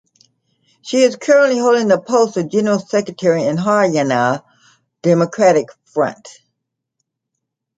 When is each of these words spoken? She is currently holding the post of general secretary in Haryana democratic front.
She 0.81 1.03
is 1.03 1.15
currently 1.15 1.59
holding 1.59 1.87
the 1.87 2.01
post 2.01 2.35
of 2.35 2.49
general 2.49 2.79
secretary 2.79 3.43
in 3.43 3.55
Haryana 3.55 4.43
democratic 5.03 5.67
front. 5.93 6.27